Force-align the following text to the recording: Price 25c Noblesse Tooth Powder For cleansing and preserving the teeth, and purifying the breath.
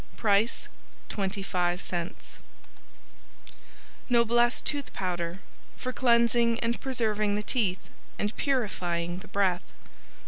Price 0.17 0.67
25c 1.11 2.37
Noblesse 4.09 4.61
Tooth 4.61 4.91
Powder 4.93 5.41
For 5.77 5.93
cleansing 5.93 6.59
and 6.61 6.81
preserving 6.81 7.35
the 7.35 7.43
teeth, 7.43 7.91
and 8.17 8.35
purifying 8.35 9.19
the 9.19 9.27
breath. 9.27 9.61